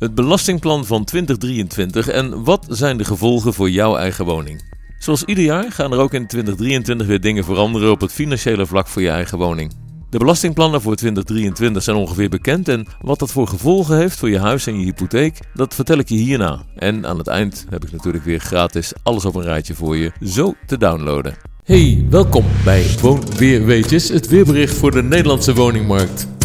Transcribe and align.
Het 0.00 0.14
belastingplan 0.14 0.84
van 0.84 1.04
2023 1.04 2.08
en 2.08 2.44
wat 2.44 2.66
zijn 2.68 2.96
de 2.96 3.04
gevolgen 3.04 3.54
voor 3.54 3.70
jouw 3.70 3.96
eigen 3.96 4.24
woning? 4.24 4.62
Zoals 4.98 5.24
ieder 5.24 5.44
jaar 5.44 5.72
gaan 5.72 5.92
er 5.92 5.98
ook 5.98 6.14
in 6.14 6.26
2023 6.26 7.06
weer 7.06 7.20
dingen 7.20 7.44
veranderen 7.44 7.90
op 7.90 8.00
het 8.00 8.12
financiële 8.12 8.66
vlak 8.66 8.86
voor 8.86 9.02
je 9.02 9.10
eigen 9.10 9.38
woning. 9.38 9.72
De 10.10 10.18
belastingplannen 10.18 10.80
voor 10.80 10.96
2023 10.96 11.82
zijn 11.82 11.96
ongeveer 11.96 12.28
bekend 12.28 12.68
en 12.68 12.86
wat 13.00 13.18
dat 13.18 13.30
voor 13.30 13.48
gevolgen 13.48 13.96
heeft 13.96 14.18
voor 14.18 14.30
je 14.30 14.38
huis 14.38 14.66
en 14.66 14.78
je 14.78 14.84
hypotheek, 14.84 15.38
dat 15.54 15.74
vertel 15.74 15.98
ik 15.98 16.08
je 16.08 16.16
hierna. 16.16 16.62
En 16.76 17.06
aan 17.06 17.18
het 17.18 17.28
eind 17.28 17.66
heb 17.70 17.84
ik 17.84 17.92
natuurlijk 17.92 18.24
weer 18.24 18.40
gratis 18.40 18.92
alles 19.02 19.24
op 19.24 19.34
een 19.34 19.42
rijtje 19.42 19.74
voor 19.74 19.96
je 19.96 20.12
zo 20.22 20.54
te 20.66 20.78
downloaden. 20.78 21.34
Hey, 21.64 22.04
welkom 22.10 22.44
bij 22.64 22.86
Woon 23.00 23.22
Weer 23.36 23.64
Weetjes, 23.64 24.08
het 24.08 24.28
weerbericht 24.28 24.76
voor 24.76 24.90
de 24.90 25.02
Nederlandse 25.02 25.54
woningmarkt. 25.54 26.39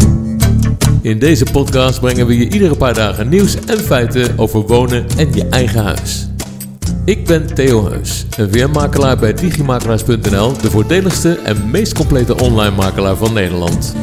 In 1.05 1.19
deze 1.19 1.45
podcast 1.51 1.99
brengen 1.99 2.27
we 2.27 2.37
je 2.37 2.49
iedere 2.49 2.75
paar 2.75 2.93
dagen 2.93 3.29
nieuws 3.29 3.55
en 3.65 3.79
feiten 3.79 4.37
over 4.37 4.61
wonen 4.61 5.05
en 5.17 5.33
je 5.33 5.47
eigen 5.49 5.83
huis. 5.83 6.27
Ik 7.05 7.25
ben 7.25 7.55
Theo 7.55 7.89
Heus, 7.89 8.25
een 8.37 8.51
weermakelaar 8.51 9.17
bij 9.17 9.33
digimakelaars.nl, 9.33 10.57
de 10.57 10.69
voordeligste 10.69 11.35
en 11.35 11.69
meest 11.69 11.93
complete 11.93 12.39
online 12.39 12.75
makelaar 12.75 13.15
van 13.15 13.33
Nederland. 13.33 13.95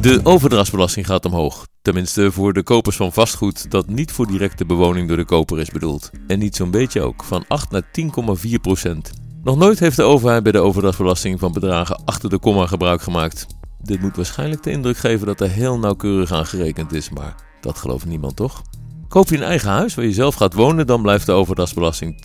De 0.00 0.20
overdrachtsbelasting 0.22 1.06
gaat 1.06 1.24
omhoog. 1.24 1.66
Tenminste 1.82 2.32
voor 2.32 2.52
de 2.52 2.62
kopers 2.62 2.96
van 2.96 3.12
vastgoed 3.12 3.70
dat 3.70 3.88
niet 3.88 4.12
voor 4.12 4.26
directe 4.26 4.64
bewoning 4.64 5.08
door 5.08 5.16
de 5.16 5.24
koper 5.24 5.60
is 5.60 5.70
bedoeld. 5.70 6.10
En 6.26 6.38
niet 6.38 6.56
zo'n 6.56 6.70
beetje 6.70 7.00
ook, 7.00 7.24
van 7.24 7.44
8 7.48 7.70
naar 7.70 7.82
10,4 7.82 8.60
procent. 8.62 9.12
Nog 9.42 9.56
nooit 9.56 9.78
heeft 9.78 9.96
de 9.96 10.02
overheid 10.02 10.42
bij 10.42 10.52
de 10.52 10.58
overdrachtsbelasting 10.58 11.38
van 11.38 11.52
bedragen 11.52 12.00
achter 12.04 12.30
de 12.30 12.38
komma 12.38 12.66
gebruik 12.66 13.02
gemaakt. 13.02 13.46
Dit 13.82 14.00
moet 14.00 14.16
waarschijnlijk 14.16 14.62
de 14.62 14.70
indruk 14.70 14.96
geven 14.96 15.26
dat 15.26 15.40
er 15.40 15.50
heel 15.50 15.78
nauwkeurig 15.78 16.32
aan 16.32 16.46
gerekend 16.46 16.92
is, 16.92 17.10
maar 17.10 17.34
dat 17.60 17.78
gelooft 17.78 18.06
niemand 18.06 18.36
toch? 18.36 18.62
Koop 19.08 19.28
je 19.28 19.36
een 19.36 19.42
eigen 19.42 19.70
huis 19.70 19.94
waar 19.94 20.04
je 20.04 20.12
zelf 20.12 20.34
gaat 20.34 20.54
wonen, 20.54 20.86
dan 20.86 21.02
blijft 21.02 21.26
de 21.26 21.32
overdrachtsbelasting 21.32 22.24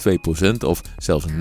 2% 0.63 0.65
of 0.65 0.81
zelfs 0.97 1.25
0% 1.27 1.35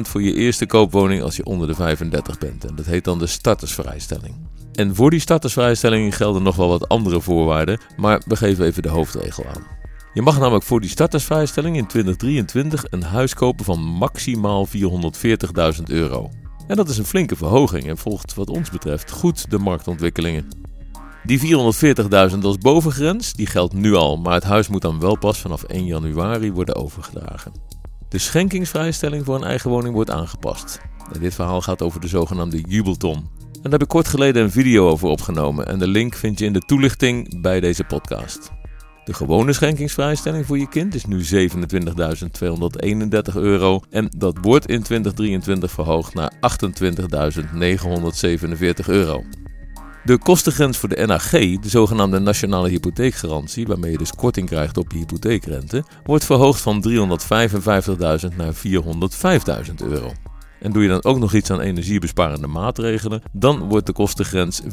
voor 0.00 0.22
je 0.22 0.34
eerste 0.34 0.66
koopwoning 0.66 1.22
als 1.22 1.36
je 1.36 1.44
onder 1.44 1.66
de 1.66 1.74
35 1.74 2.38
bent. 2.38 2.64
En 2.64 2.74
dat 2.74 2.86
heet 2.86 3.04
dan 3.04 3.18
de 3.18 3.26
startersvrijstelling. 3.26 4.34
En 4.72 4.94
voor 4.94 5.10
die 5.10 5.20
startersvrijstelling 5.20 6.16
gelden 6.16 6.42
nog 6.42 6.56
wel 6.56 6.68
wat 6.68 6.88
andere 6.88 7.20
voorwaarden, 7.20 7.80
maar 7.96 8.22
we 8.26 8.36
geven 8.36 8.64
even 8.64 8.82
de 8.82 8.88
hoofdregel 8.88 9.44
aan. 9.46 9.66
Je 10.14 10.22
mag 10.22 10.38
namelijk 10.38 10.64
voor 10.64 10.80
die 10.80 10.90
startersvrijstelling 10.90 11.76
in 11.76 11.86
2023 11.86 12.84
een 12.90 13.02
huis 13.02 13.34
kopen 13.34 13.64
van 13.64 13.80
maximaal 13.80 14.68
440.000 14.68 15.82
euro. 15.84 16.30
En 16.66 16.76
dat 16.76 16.88
is 16.88 16.98
een 16.98 17.04
flinke 17.04 17.36
verhoging 17.36 17.88
en 17.88 17.98
volgt 17.98 18.34
wat 18.34 18.50
ons 18.50 18.70
betreft 18.70 19.10
goed 19.10 19.50
de 19.50 19.58
marktontwikkelingen. 19.58 20.48
Die 21.24 21.40
440.000 22.32 22.38
als 22.42 22.58
bovengrens, 22.58 23.34
die 23.34 23.46
geldt 23.46 23.74
nu 23.74 23.94
al, 23.94 24.16
maar 24.16 24.34
het 24.34 24.44
huis 24.44 24.68
moet 24.68 24.82
dan 24.82 25.00
wel 25.00 25.18
pas 25.18 25.38
vanaf 25.38 25.62
1 25.62 25.84
januari 25.84 26.52
worden 26.52 26.74
overgedragen. 26.74 27.52
De 28.08 28.18
schenkingsvrijstelling 28.18 29.24
voor 29.24 29.34
een 29.34 29.44
eigen 29.44 29.70
woning 29.70 29.94
wordt 29.94 30.10
aangepast. 30.10 30.80
Dit 31.20 31.34
verhaal 31.34 31.60
gaat 31.60 31.82
over 31.82 32.00
de 32.00 32.08
zogenaamde 32.08 32.60
jubelton. 32.60 33.16
En 33.52 33.60
daar 33.62 33.72
heb 33.72 33.82
ik 33.82 33.88
kort 33.88 34.08
geleden 34.08 34.42
een 34.42 34.50
video 34.50 34.88
over 34.88 35.08
opgenomen 35.08 35.66
en 35.66 35.78
de 35.78 35.86
link 35.86 36.14
vind 36.14 36.38
je 36.38 36.44
in 36.44 36.52
de 36.52 36.60
toelichting 36.60 37.40
bij 37.40 37.60
deze 37.60 37.84
podcast. 37.84 38.50
De 39.04 39.14
gewone 39.14 39.52
schenkingsvrijstelling 39.52 40.46
voor 40.46 40.58
je 40.58 40.68
kind 40.68 40.94
is 40.94 41.04
nu 41.04 41.24
27.231 41.24 41.28
euro 43.34 43.80
en 43.90 44.08
dat 44.16 44.38
wordt 44.40 44.66
in 44.66 44.82
2023 44.82 45.70
verhoogd 45.70 46.14
naar 46.14 46.32
28.947 46.34 46.40
euro. 48.86 49.24
De 50.04 50.18
kostengrens 50.18 50.78
voor 50.78 50.88
de 50.88 51.06
NAG, 51.06 51.30
de 51.30 51.58
zogenaamde 51.62 52.18
Nationale 52.18 52.68
Hypotheekgarantie, 52.68 53.66
waarmee 53.66 53.90
je 53.90 53.98
dus 53.98 54.12
korting 54.12 54.48
krijgt 54.48 54.76
op 54.76 54.92
je 54.92 54.98
hypotheekrente, 54.98 55.84
wordt 56.04 56.24
verhoogd 56.24 56.60
van 56.60 56.84
355.000 56.88 56.94
naar 58.36 58.54
405.000 58.54 58.60
euro. 59.84 60.12
En 60.62 60.72
doe 60.72 60.82
je 60.82 60.88
dan 60.88 61.04
ook 61.04 61.18
nog 61.18 61.34
iets 61.34 61.50
aan 61.50 61.60
energiebesparende 61.60 62.46
maatregelen, 62.46 63.22
dan 63.32 63.68
wordt 63.68 63.86
de 63.86 63.92
kostengrens 63.92 64.62
429.300 64.62 64.68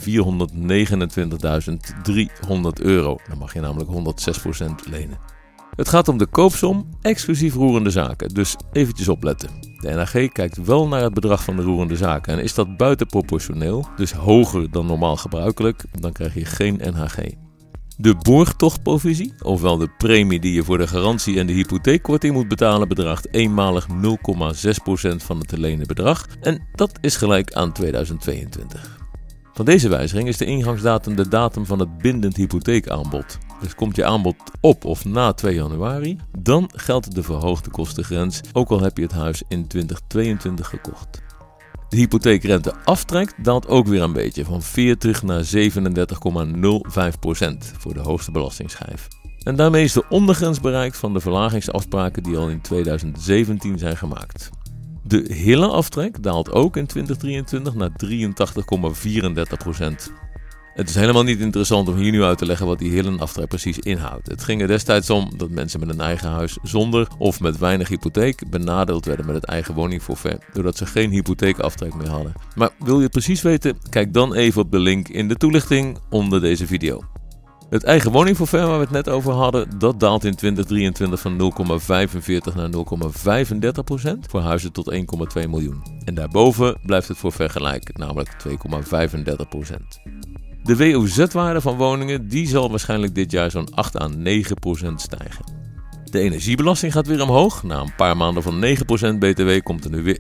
euro. 2.81 3.17
Dan 3.27 3.37
mag 3.37 3.53
je 3.53 3.59
namelijk 3.59 3.89
106% 3.89 4.89
lenen. 4.89 5.17
Het 5.75 5.89
gaat 5.89 6.07
om 6.07 6.17
de 6.17 6.25
koopsom 6.25 6.89
exclusief 7.01 7.53
roerende 7.53 7.89
zaken, 7.89 8.29
dus 8.33 8.55
eventjes 8.71 9.07
opletten. 9.07 9.49
De 9.79 9.89
NAG 9.89 10.11
kijkt 10.11 10.57
wel 10.65 10.87
naar 10.87 11.01
het 11.01 11.13
bedrag 11.13 11.43
van 11.43 11.55
de 11.55 11.61
roerende 11.61 11.95
zaken 11.95 12.33
en 12.33 12.43
is 12.43 12.53
dat 12.53 12.77
buitenproportioneel, 12.77 13.87
dus 13.95 14.11
hoger 14.11 14.71
dan 14.71 14.85
normaal 14.85 15.15
gebruikelijk, 15.15 15.83
dan 15.99 16.11
krijg 16.11 16.33
je 16.33 16.45
geen 16.45 16.81
NHG. 16.83 17.17
De 18.01 18.15
borgtochtprovisie, 18.15 19.33
ofwel 19.41 19.77
de 19.77 19.89
premie 19.97 20.39
die 20.39 20.53
je 20.53 20.63
voor 20.63 20.77
de 20.77 20.87
garantie 20.87 21.39
en 21.39 21.47
de 21.47 21.53
hypotheekkorting 21.53 22.33
moet 22.33 22.47
betalen, 22.47 22.87
bedraagt 22.87 23.33
eenmalig 23.33 23.87
0,6% 23.87 23.95
van 25.15 25.37
het 25.37 25.47
te 25.47 25.59
lenen 25.59 25.87
bedrag 25.87 26.25
en 26.41 26.67
dat 26.75 26.91
is 27.01 27.15
gelijk 27.15 27.53
aan 27.53 27.71
2022. 27.71 28.97
Van 29.53 29.65
deze 29.65 29.89
wijziging 29.89 30.27
is 30.27 30.37
de 30.37 30.45
ingangsdatum 30.45 31.15
de 31.15 31.27
datum 31.27 31.65
van 31.65 31.79
het 31.79 31.97
bindend 31.97 32.35
hypotheekaanbod. 32.35 33.37
Dus 33.61 33.75
komt 33.75 33.95
je 33.95 34.05
aanbod 34.05 34.35
op 34.61 34.85
of 34.85 35.05
na 35.05 35.33
2 35.33 35.55
januari, 35.55 36.17
dan 36.37 36.69
geldt 36.75 37.15
de 37.15 37.23
verhoogde 37.23 37.69
kostengrens, 37.69 38.41
ook 38.53 38.69
al 38.69 38.81
heb 38.81 38.97
je 38.97 39.03
het 39.03 39.11
huis 39.11 39.43
in 39.47 39.67
2022 39.67 40.67
gekocht. 40.67 41.21
De 41.89 41.97
hypotheekrente 41.97 42.73
aftrekt 42.83 43.43
daalt 43.43 43.67
ook 43.67 43.87
weer 43.87 44.01
een 44.01 44.13
beetje, 44.13 44.45
van 44.45 44.61
40 44.61 45.23
naar 45.23 45.43
37,05% 45.43 45.49
voor 47.77 47.93
de 47.93 47.99
hoogste 47.99 48.31
belastingsschijf. 48.31 49.07
En 49.43 49.55
daarmee 49.55 49.83
is 49.83 49.93
de 49.93 50.05
ondergrens 50.09 50.59
bereikt 50.59 50.97
van 50.97 51.13
de 51.13 51.19
verlagingsafspraken 51.19 52.23
die 52.23 52.37
al 52.37 52.49
in 52.49 52.61
2017 52.61 53.77
zijn 53.77 53.97
gemaakt. 53.97 54.49
De 55.03 55.33
hille-aftrek 55.33 56.23
daalt 56.23 56.51
ook 56.51 56.77
in 56.77 56.85
2023 56.85 57.73
naar 57.73 57.91
83,34%. 58.05 58.09
Het 60.79 60.89
is 60.89 60.95
helemaal 60.95 61.23
niet 61.23 61.39
interessant 61.39 61.87
om 61.87 61.95
hier 61.95 62.11
nu 62.11 62.23
uit 62.23 62.37
te 62.37 62.45
leggen 62.45 62.65
wat 62.65 62.79
die 62.79 62.91
hillenaftrek 62.91 63.47
precies 63.47 63.79
inhoudt. 63.79 64.27
Het 64.27 64.43
ging 64.43 64.61
er 64.61 64.67
destijds 64.67 65.09
om 65.09 65.31
dat 65.37 65.49
mensen 65.49 65.79
met 65.79 65.89
een 65.89 66.01
eigen 66.01 66.29
huis 66.29 66.57
zonder 66.63 67.07
of 67.17 67.39
met 67.39 67.57
weinig 67.57 67.87
hypotheek 67.87 68.49
benadeeld 68.49 69.05
werden 69.05 69.25
met 69.25 69.35
het 69.35 69.45
eigen 69.45 69.73
woningforfait, 69.73 70.45
doordat 70.53 70.77
ze 70.77 70.85
geen 70.85 71.11
hypotheekaftrek 71.11 71.95
meer 71.95 72.09
hadden. 72.09 72.33
Maar 72.55 72.69
wil 72.79 72.95
je 72.95 73.01
het 73.01 73.11
precies 73.11 73.41
weten? 73.41 73.77
Kijk 73.89 74.13
dan 74.13 74.33
even 74.33 74.61
op 74.61 74.71
de 74.71 74.79
link 74.79 75.07
in 75.07 75.27
de 75.27 75.35
toelichting 75.35 75.97
onder 76.09 76.41
deze 76.41 76.67
video. 76.67 77.03
Het 77.69 77.83
eigen 77.83 78.11
woningforfait 78.11 78.65
waar 78.65 78.77
we 78.77 78.83
het 78.83 78.93
net 78.93 79.09
over 79.09 79.31
hadden, 79.31 79.79
dat 79.79 79.99
daalt 79.99 80.23
in 80.23 80.35
2023 80.35 81.19
van 81.19 81.51
0,45 82.49 82.55
naar 82.55 82.69
0,35 83.55 83.83
procent 83.85 84.25
voor 84.29 84.41
huizen 84.41 84.71
tot 84.71 84.93
1,2 84.93 85.49
miljoen. 85.49 85.83
En 86.05 86.13
daarboven 86.13 86.77
blijft 86.85 87.07
het 87.07 87.17
voor 87.17 87.31
vergelijk, 87.31 87.97
namelijk 87.97 88.35
2,35 88.47 89.49
procent. 89.49 89.99
De 90.69 90.77
WOZ-waarde 90.77 91.61
van 91.61 91.77
woningen 91.77 92.27
die 92.27 92.47
zal 92.47 92.69
waarschijnlijk 92.69 93.15
dit 93.15 93.31
jaar 93.31 93.51
zo'n 93.51 93.73
8 93.73 93.99
à 93.99 94.07
9 94.07 94.55
procent 94.55 95.01
stijgen. 95.01 95.45
De 96.03 96.19
energiebelasting 96.19 96.91
gaat 96.91 97.07
weer 97.07 97.21
omhoog. 97.21 97.63
Na 97.63 97.79
een 97.79 97.95
paar 97.95 98.17
maanden 98.17 98.43
van 98.43 98.65
9% 98.65 99.17
BTW 99.19 99.59
komt 99.63 99.85
er 99.85 99.91
nu 99.91 100.03
weer 100.03 100.19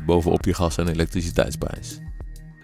21% 0.00 0.04
bovenop 0.06 0.44
je 0.44 0.54
gas- 0.54 0.76
en 0.76 0.88
elektriciteitsprijs. 0.88 1.98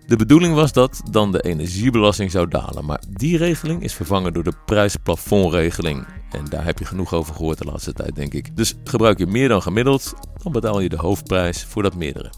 De 0.07 0.17
bedoeling 0.17 0.55
was 0.55 0.73
dat 0.73 1.01
dan 1.11 1.33
de 1.33 1.41
energiebelasting 1.41 2.31
zou 2.31 2.49
dalen, 2.49 2.85
maar 2.85 3.03
die 3.11 3.37
regeling 3.37 3.83
is 3.83 3.95
vervangen 3.95 4.33
door 4.33 4.45
de 4.45 4.57
prijsplafondregeling. 4.65 6.07
En 6.31 6.45
daar 6.45 6.65
heb 6.65 6.79
je 6.79 6.85
genoeg 6.85 7.15
over 7.15 7.35
gehoord 7.35 7.59
de 7.59 7.65
laatste 7.65 7.93
tijd, 7.93 8.15
denk 8.15 8.35
ik. 8.35 8.57
Dus 8.57 8.75
gebruik 8.85 9.19
je 9.19 9.27
meer 9.27 9.49
dan 9.49 9.63
gemiddeld, 9.63 10.15
dan 10.43 10.53
betaal 10.53 10.81
je 10.81 10.89
de 10.89 10.97
hoofdprijs 10.97 11.65
voor 11.65 11.83
dat 11.83 11.95
meerdere. 11.95 12.31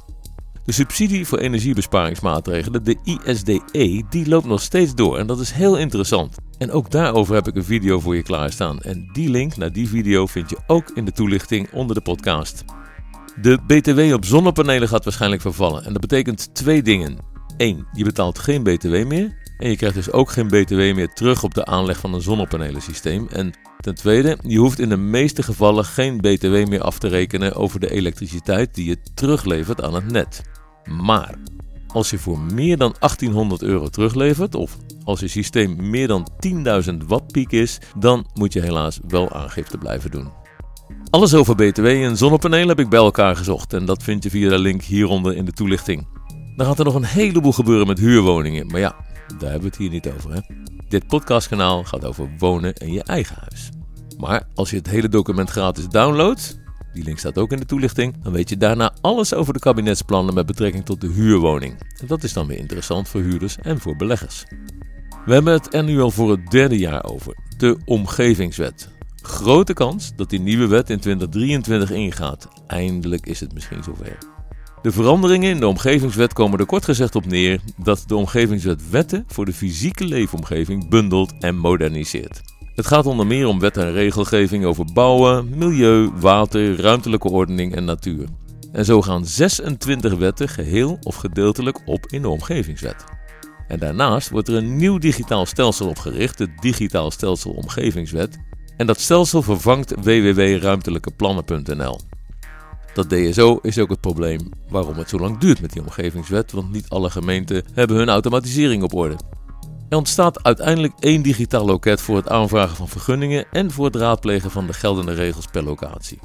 De 0.70 0.76
subsidie 0.76 1.26
voor 1.26 1.38
energiebesparingsmaatregelen, 1.38 2.84
de 2.84 2.96
ISDE, 3.04 4.02
die 4.10 4.28
loopt 4.28 4.46
nog 4.46 4.62
steeds 4.62 4.94
door 4.94 5.18
en 5.18 5.26
dat 5.26 5.40
is 5.40 5.50
heel 5.50 5.78
interessant. 5.78 6.36
En 6.58 6.70
ook 6.70 6.90
daarover 6.90 7.34
heb 7.34 7.48
ik 7.48 7.54
een 7.54 7.64
video 7.64 8.00
voor 8.00 8.16
je 8.16 8.22
klaarstaan. 8.22 8.80
En 8.80 9.08
die 9.12 9.30
link 9.30 9.56
naar 9.56 9.72
die 9.72 9.88
video 9.88 10.26
vind 10.26 10.50
je 10.50 10.58
ook 10.66 10.90
in 10.94 11.04
de 11.04 11.12
toelichting 11.12 11.72
onder 11.72 11.94
de 11.94 12.02
podcast. 12.02 12.64
De 13.40 13.58
BTW 13.66 14.14
op 14.14 14.24
zonnepanelen 14.24 14.88
gaat 14.88 15.04
waarschijnlijk 15.04 15.42
vervallen 15.42 15.84
en 15.84 15.92
dat 15.92 16.00
betekent 16.00 16.54
twee 16.54 16.82
dingen. 16.82 17.18
1. 17.56 17.86
Je 17.92 18.04
betaalt 18.04 18.38
geen 18.38 18.62
BTW 18.62 19.06
meer. 19.06 19.38
En 19.58 19.70
je 19.70 19.76
krijgt 19.76 19.96
dus 19.96 20.10
ook 20.10 20.30
geen 20.30 20.48
BTW 20.48 20.74
meer 20.74 21.12
terug 21.12 21.42
op 21.42 21.54
de 21.54 21.64
aanleg 21.64 21.98
van 21.98 22.14
een 22.14 22.22
zonnepanelensysteem. 22.22 23.28
En 23.28 23.52
ten 23.80 23.94
tweede, 23.94 24.38
je 24.42 24.58
hoeft 24.58 24.78
in 24.78 24.88
de 24.88 24.96
meeste 24.96 25.42
gevallen 25.42 25.84
geen 25.84 26.20
BTW 26.20 26.68
meer 26.68 26.82
af 26.82 26.98
te 26.98 27.08
rekenen 27.08 27.54
over 27.54 27.80
de 27.80 27.90
elektriciteit 27.90 28.74
die 28.74 28.86
je 28.86 28.96
teruglevert 29.14 29.82
aan 29.82 29.94
het 29.94 30.10
net. 30.10 30.42
Maar 30.84 31.34
als 31.86 32.10
je 32.10 32.18
voor 32.18 32.38
meer 32.38 32.76
dan 32.76 32.94
1800 32.98 33.62
euro 33.62 33.88
teruglevert, 33.88 34.54
of 34.54 34.76
als 35.04 35.20
je 35.20 35.28
systeem 35.28 35.90
meer 35.90 36.08
dan 36.08 36.30
10.000 36.90 36.96
watt 37.06 37.32
piek 37.32 37.52
is, 37.52 37.78
dan 37.96 38.26
moet 38.34 38.52
je 38.52 38.60
helaas 38.60 39.00
wel 39.08 39.32
aangifte 39.32 39.78
blijven 39.78 40.10
doen. 40.10 40.32
Alles 41.10 41.34
over 41.34 41.54
BTW 41.54 41.86
en 41.86 42.16
zonnepanelen 42.16 42.68
heb 42.68 42.80
ik 42.80 42.88
bij 42.88 42.98
elkaar 42.98 43.36
gezocht 43.36 43.72
en 43.72 43.84
dat 43.84 44.02
vind 44.02 44.22
je 44.22 44.30
via 44.30 44.48
de 44.48 44.58
link 44.58 44.82
hieronder 44.82 45.36
in 45.36 45.44
de 45.44 45.52
toelichting. 45.52 46.06
Dan 46.56 46.66
gaat 46.66 46.78
er 46.78 46.84
nog 46.84 46.94
een 46.94 47.04
heleboel 47.04 47.52
gebeuren 47.52 47.86
met 47.86 47.98
huurwoningen. 47.98 48.66
Maar 48.66 48.80
ja, 48.80 48.96
daar 49.38 49.50
hebben 49.50 49.60
we 49.60 49.66
het 49.66 49.76
hier 49.76 49.90
niet 49.90 50.08
over. 50.08 50.32
Hè? 50.32 50.40
Dit 50.88 51.06
podcastkanaal 51.06 51.84
gaat 51.84 52.04
over 52.04 52.30
wonen 52.38 52.74
in 52.74 52.92
je 52.92 53.02
eigen 53.02 53.36
huis. 53.40 53.70
Maar 54.18 54.48
als 54.54 54.70
je 54.70 54.76
het 54.76 54.86
hele 54.86 55.08
document 55.08 55.50
gratis 55.50 55.88
downloadt, 55.88 56.58
die 56.92 57.04
link 57.04 57.18
staat 57.18 57.38
ook 57.38 57.52
in 57.52 57.58
de 57.58 57.66
toelichting, 57.66 58.14
dan 58.22 58.32
weet 58.32 58.48
je 58.48 58.56
daarna 58.56 58.94
alles 59.00 59.34
over 59.34 59.52
de 59.52 59.58
kabinetsplannen 59.58 60.34
met 60.34 60.46
betrekking 60.46 60.84
tot 60.84 61.00
de 61.00 61.08
huurwoning. 61.08 61.74
En 62.00 62.06
dat 62.06 62.22
is 62.22 62.32
dan 62.32 62.46
weer 62.46 62.58
interessant 62.58 63.08
voor 63.08 63.20
huurders 63.20 63.56
en 63.58 63.80
voor 63.80 63.96
beleggers. 63.96 64.44
We 65.24 65.32
hebben 65.32 65.52
het 65.52 65.74
er 65.74 65.84
nu 65.84 66.00
al 66.00 66.10
voor 66.10 66.30
het 66.30 66.50
derde 66.50 66.78
jaar 66.78 67.04
over, 67.04 67.34
de 67.56 67.78
omgevingswet. 67.84 68.88
Grote 69.22 69.72
kans 69.72 70.12
dat 70.16 70.30
die 70.30 70.40
nieuwe 70.40 70.66
wet 70.66 70.90
in 70.90 71.00
2023 71.00 71.90
ingaat. 71.90 72.48
Eindelijk 72.66 73.26
is 73.26 73.40
het 73.40 73.54
misschien 73.54 73.82
zover. 73.82 74.18
De 74.82 74.92
veranderingen 74.92 75.50
in 75.50 75.60
de 75.60 75.66
omgevingswet 75.66 76.32
komen 76.32 76.58
er 76.58 76.66
kort 76.66 76.84
gezegd 76.84 77.14
op 77.14 77.26
neer 77.26 77.60
dat 77.76 78.04
de 78.06 78.16
omgevingswet 78.16 78.90
wetten 78.90 79.24
voor 79.26 79.44
de 79.44 79.52
fysieke 79.52 80.04
leefomgeving 80.04 80.88
bundelt 80.88 81.32
en 81.38 81.56
moderniseert. 81.56 82.49
Het 82.80 82.88
gaat 82.88 83.06
onder 83.06 83.26
meer 83.26 83.46
om 83.46 83.60
wet 83.60 83.76
en 83.76 83.92
regelgeving 83.92 84.64
over 84.64 84.84
bouwen, 84.92 85.48
milieu, 85.58 86.10
water, 86.14 86.80
ruimtelijke 86.80 87.28
ordening 87.30 87.74
en 87.74 87.84
natuur. 87.84 88.26
En 88.72 88.84
zo 88.84 89.02
gaan 89.02 89.26
26 89.26 90.14
wetten 90.14 90.48
geheel 90.48 90.98
of 91.02 91.16
gedeeltelijk 91.16 91.78
op 91.84 92.06
in 92.06 92.22
de 92.22 92.28
omgevingswet. 92.28 93.04
En 93.68 93.78
daarnaast 93.78 94.30
wordt 94.30 94.48
er 94.48 94.54
een 94.54 94.76
nieuw 94.76 94.98
digitaal 94.98 95.46
stelsel 95.46 95.88
opgericht, 95.88 96.38
de 96.38 96.48
Digitaal 96.60 97.10
Stelsel 97.10 97.50
Omgevingswet. 97.50 98.38
En 98.76 98.86
dat 98.86 99.00
stelsel 99.00 99.42
vervangt 99.42 99.94
www.ruimtelijkeplannen.nl. 100.02 102.00
Dat 102.94 103.10
DSO 103.10 103.58
is 103.62 103.78
ook 103.78 103.90
het 103.90 104.00
probleem 104.00 104.48
waarom 104.68 104.96
het 104.96 105.08
zo 105.08 105.18
lang 105.18 105.38
duurt 105.38 105.60
met 105.60 105.72
die 105.72 105.82
omgevingswet, 105.82 106.52
want 106.52 106.72
niet 106.72 106.88
alle 106.88 107.10
gemeenten 107.10 107.64
hebben 107.72 107.96
hun 107.96 108.08
automatisering 108.08 108.82
op 108.82 108.94
orde. 108.94 109.16
Er 109.90 109.96
ontstaat 109.96 110.44
uiteindelijk 110.44 110.92
één 110.98 111.22
digitaal 111.22 111.64
loket 111.64 112.00
voor 112.00 112.16
het 112.16 112.28
aanvragen 112.28 112.76
van 112.76 112.88
vergunningen 112.88 113.46
en 113.52 113.70
voor 113.70 113.84
het 113.84 113.96
raadplegen 113.96 114.50
van 114.50 114.66
de 114.66 114.72
geldende 114.72 115.12
regels 115.12 115.46
per 115.46 115.62
locatie. 115.62 116.18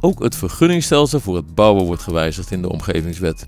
Ook 0.00 0.22
het 0.22 0.36
vergunningstelsel 0.36 1.20
voor 1.20 1.36
het 1.36 1.54
bouwen 1.54 1.84
wordt 1.84 2.02
gewijzigd 2.02 2.50
in 2.50 2.62
de 2.62 2.68
omgevingswet. 2.68 3.46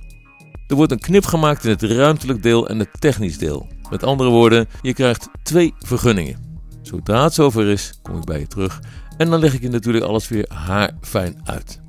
Er 0.67 0.77
wordt 0.77 0.93
een 0.93 1.01
knip 1.01 1.25
gemaakt 1.25 1.65
in 1.65 1.71
het 1.71 1.83
ruimtelijk 1.83 2.43
deel 2.43 2.69
en 2.69 2.79
het 2.79 2.89
technisch 2.99 3.39
deel. 3.39 3.67
Met 3.91 4.03
andere 4.03 4.31
woorden, 4.31 4.69
je 4.83 4.95
krijgt 4.95 5.29
twee 5.43 5.75
vergunningen. 5.79 6.61
Zodra 6.83 7.25
het 7.25 7.35
zover 7.35 7.69
is, 7.69 7.99
kom 8.03 8.17
ik 8.17 8.25
bij 8.25 8.39
je 8.39 8.47
terug 8.47 8.81
en 9.17 9.31
dan 9.31 9.41
leg 9.41 9.55
ik 9.55 9.63
je 9.63 9.69
natuurlijk 9.69 10.05
alles 10.05 10.29
weer 10.29 10.47
haarfijn 10.49 11.41
uit. 11.45 11.81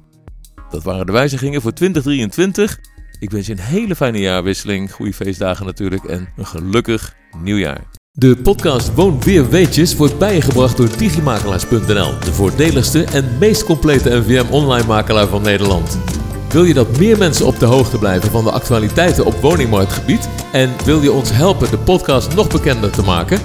Dat 0.69 0.83
waren 0.83 1.05
de 1.05 1.11
wijzigingen 1.11 1.61
voor 1.61 1.73
2023. 1.73 2.79
Ik 3.23 3.31
wens 3.31 3.47
je 3.47 3.51
een 3.51 3.59
hele 3.59 3.95
fijne 3.95 4.19
jaarwisseling, 4.19 4.91
goede 4.91 5.13
feestdagen 5.13 5.65
natuurlijk 5.65 6.03
en 6.03 6.27
een 6.37 6.45
gelukkig 6.45 7.15
nieuwjaar. 7.43 7.83
De 8.11 8.37
podcast 8.37 8.93
Woon 8.93 9.21
Weer 9.21 9.49
Weetjes 9.49 9.95
wordt 9.95 10.17
bijgebracht 10.17 10.77
door 10.77 10.97
digimakelaars.nl, 10.97 12.19
de 12.19 12.33
voordeligste 12.33 13.03
en 13.03 13.37
meest 13.39 13.63
complete 13.63 14.09
NVM 14.09 14.51
online 14.51 14.87
makelaar 14.87 15.27
van 15.27 15.41
Nederland. 15.41 15.97
Wil 16.49 16.63
je 16.63 16.73
dat 16.73 16.97
meer 16.97 17.17
mensen 17.17 17.45
op 17.45 17.59
de 17.59 17.65
hoogte 17.65 17.97
blijven 17.97 18.31
van 18.31 18.43
de 18.43 18.51
actualiteiten 18.51 19.25
op 19.25 19.33
woningmarktgebied 19.33 20.29
en 20.51 20.69
wil 20.85 21.01
je 21.01 21.11
ons 21.11 21.31
helpen 21.31 21.71
de 21.71 21.77
podcast 21.77 22.35
nog 22.35 22.47
bekender 22.47 22.91
te 22.91 23.03
maken? 23.03 23.39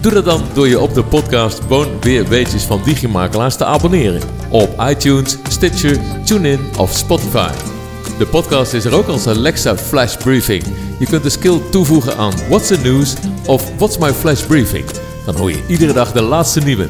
Doe 0.00 0.12
dat 0.12 0.24
dan 0.24 0.42
door 0.54 0.68
je 0.68 0.80
op 0.80 0.94
de 0.94 1.04
podcast 1.04 1.66
Woon 1.66 2.00
Weer 2.00 2.28
Weetjes 2.28 2.62
van 2.62 2.82
Digimakelaars 2.84 3.56
te 3.56 3.64
abonneren 3.64 4.22
op 4.50 4.82
iTunes, 4.88 5.36
Stitcher, 5.48 5.98
TuneIn 6.24 6.60
of 6.78 6.96
Spotify. 6.96 7.71
De 8.18 8.26
podcast 8.26 8.72
is 8.72 8.84
er 8.84 8.94
ook 8.94 9.06
als 9.06 9.26
Alexa 9.26 9.76
Flash 9.76 10.16
Briefing. 10.16 10.64
Je 10.98 11.06
kunt 11.06 11.22
de 11.22 11.30
skill 11.30 11.60
toevoegen 11.70 12.16
aan 12.16 12.32
What's 12.48 12.68
the 12.68 12.78
News 12.82 13.14
of 13.46 13.70
What's 13.76 13.98
My 13.98 14.12
Flash 14.12 14.42
Briefing. 14.42 14.84
Dan 15.26 15.36
hoor 15.36 15.50
je 15.50 15.66
iedere 15.68 15.92
dag 15.92 16.12
de 16.12 16.22
laatste 16.22 16.60
nieuwe. 16.60 16.88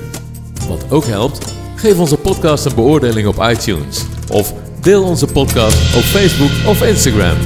Wat 0.69 0.85
ook 0.91 1.05
helpt, 1.05 1.55
geef 1.77 1.99
onze 1.99 2.17
podcast 2.17 2.65
een 2.65 2.75
beoordeling 2.75 3.27
op 3.29 3.43
iTunes. 3.43 4.05
Of 4.31 4.53
deel 4.81 5.03
onze 5.03 5.27
podcast 5.27 5.97
op 5.97 6.03
Facebook 6.03 6.51
of 6.67 6.83
Instagram. 6.83 7.37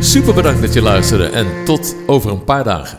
Super 0.00 0.34
bedankt 0.34 0.60
dat 0.60 0.72
je 0.72 0.82
luisterde 0.82 1.24
en 1.24 1.46
tot 1.64 1.94
over 2.06 2.30
een 2.30 2.44
paar 2.44 2.64
dagen. 2.64 2.98